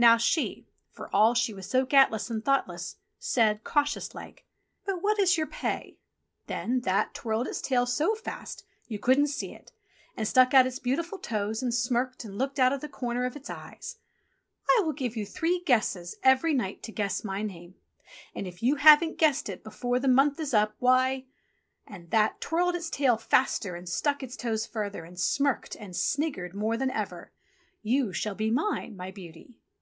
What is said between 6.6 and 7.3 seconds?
Then That